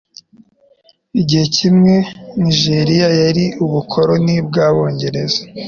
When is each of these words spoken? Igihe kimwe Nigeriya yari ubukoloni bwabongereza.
Igihe 1.21 1.45
kimwe 1.57 1.95
Nigeriya 2.41 3.07
yari 3.21 3.45
ubukoloni 3.65 4.35
bwabongereza. 4.47 5.41